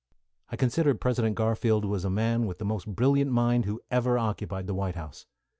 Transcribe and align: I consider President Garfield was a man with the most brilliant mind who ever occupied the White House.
I 0.49 0.55
consider 0.55 0.95
President 0.95 1.35
Garfield 1.35 1.85
was 1.85 2.03
a 2.03 2.09
man 2.09 2.47
with 2.47 2.57
the 2.57 2.65
most 2.65 2.87
brilliant 2.87 3.29
mind 3.31 3.65
who 3.65 3.81
ever 3.91 4.17
occupied 4.17 4.65
the 4.65 4.73
White 4.73 4.95
House. 4.95 5.27